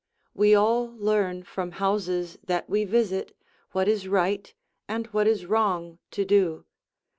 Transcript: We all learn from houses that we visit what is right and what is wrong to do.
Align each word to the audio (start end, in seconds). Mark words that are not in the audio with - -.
We 0.33 0.55
all 0.55 0.95
learn 0.97 1.43
from 1.43 1.73
houses 1.73 2.39
that 2.45 2.67
we 2.67 2.85
visit 2.85 3.37
what 3.71 3.87
is 3.87 4.07
right 4.07 4.51
and 4.87 5.05
what 5.13 5.27
is 5.27 5.45
wrong 5.45 5.99
to 6.09 6.25
do. 6.25 6.65